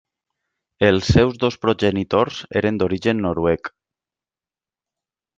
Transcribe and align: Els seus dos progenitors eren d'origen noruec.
Els 0.85 1.09
seus 1.17 1.35
dos 1.43 1.57
progenitors 1.65 2.39
eren 2.61 2.79
d'origen 2.83 3.21
noruec. 3.27 3.69